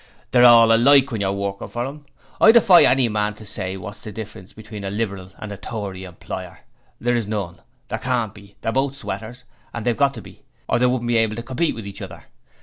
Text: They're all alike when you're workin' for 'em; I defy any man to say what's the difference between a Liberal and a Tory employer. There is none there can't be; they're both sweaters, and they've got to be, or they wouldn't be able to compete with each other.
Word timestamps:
They're 0.31 0.43
all 0.47 0.73
alike 0.73 1.11
when 1.11 1.21
you're 1.21 1.31
workin' 1.31 1.69
for 1.69 1.85
'em; 1.85 2.07
I 2.41 2.51
defy 2.51 2.85
any 2.85 3.07
man 3.07 3.35
to 3.35 3.45
say 3.45 3.77
what's 3.77 4.01
the 4.01 4.11
difference 4.11 4.51
between 4.51 4.83
a 4.83 4.89
Liberal 4.89 5.29
and 5.37 5.51
a 5.51 5.57
Tory 5.57 6.05
employer. 6.05 6.61
There 6.99 7.13
is 7.15 7.27
none 7.27 7.61
there 7.87 7.99
can't 7.99 8.33
be; 8.33 8.55
they're 8.61 8.71
both 8.71 8.95
sweaters, 8.95 9.43
and 9.75 9.85
they've 9.85 9.95
got 9.95 10.15
to 10.15 10.21
be, 10.23 10.41
or 10.67 10.79
they 10.79 10.87
wouldn't 10.87 11.07
be 11.07 11.17
able 11.17 11.35
to 11.35 11.43
compete 11.43 11.75
with 11.75 11.85
each 11.85 12.01
other. 12.01 12.23